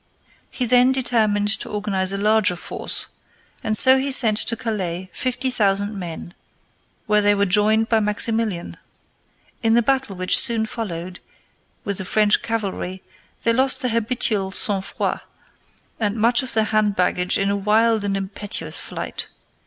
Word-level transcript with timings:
He 0.49 0.65
then 0.65 0.91
determined 0.91 1.49
to 1.59 1.69
organize 1.69 2.11
a 2.11 2.17
larger 2.17 2.55
force, 2.55 3.05
and 3.63 3.77
so 3.77 3.99
he 3.99 4.11
sent 4.11 4.39
to 4.39 4.55
Calais 4.55 5.11
fifty 5.13 5.51
thousand 5.51 5.93
men, 5.95 6.33
where 7.05 7.21
they 7.21 7.35
were 7.35 7.45
joined 7.45 7.87
by 7.87 7.99
Maximilian. 7.99 8.77
In 9.61 9.75
the 9.75 9.83
battle 9.83 10.15
which 10.15 10.39
soon 10.39 10.65
followed 10.65 11.19
with 11.83 11.99
the 11.99 12.05
French 12.05 12.41
cavalry, 12.41 13.03
they 13.43 13.53
lost 13.53 13.81
their 13.81 13.91
habitual 13.91 14.49
sang 14.49 14.81
froid 14.81 15.19
and 15.99 16.15
most 16.17 16.41
of 16.41 16.55
their 16.55 16.63
hand 16.63 16.95
baggage 16.95 17.37
in 17.37 17.51
a 17.51 17.55
wild 17.55 18.03
and 18.03 18.17
impetuous 18.17 18.79
flight. 18.79 19.27